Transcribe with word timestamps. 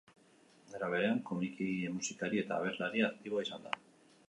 Era 0.77 0.89
berean, 0.93 1.19
komiki 1.27 1.67
egile, 1.67 1.93
musikari 1.99 2.43
eta 2.45 2.59
abeslari 2.61 3.07
aktiboa 3.13 3.47
izan 3.49 3.71
da. 3.71 3.79